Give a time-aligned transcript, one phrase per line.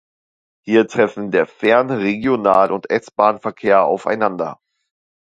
[0.65, 4.59] Hier treffen der Fern-, Regional- und S-Bahnverkehr aufeinander.